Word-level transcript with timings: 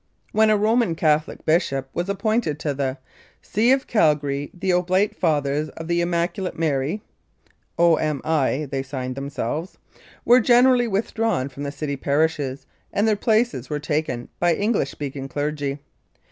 When 0.31 0.49
a 0.49 0.57
Roman 0.57 0.95
Catholic 0.95 1.45
bishop 1.45 1.87
was 1.93 2.09
appointed 2.09 2.57
to 2.61 2.73
the 2.73 2.97
See 3.39 3.71
of 3.71 3.85
Calgary 3.85 4.49
the 4.51 4.73
Oblate 4.73 5.15
Fathers 5.15 5.69
of 5.77 5.87
the 5.87 6.01
Immaculate 6.01 6.57
Mary 6.57 7.03
("O.M.I." 7.77 8.65
they 8.71 8.81
signed 8.81 9.13
themselves) 9.13 9.77
were 10.25 10.39
generally 10.39 10.87
withdrawn 10.87 11.49
from 11.49 11.61
the 11.61 11.71
city 11.71 11.97
parishes 11.97 12.65
and 12.91 13.07
their 13.07 13.15
places 13.15 13.69
were 13.69 13.77
taken 13.79 14.27
by 14.39 14.55
English 14.55 14.89
speaking 14.89 15.27
clergy. 15.27 15.77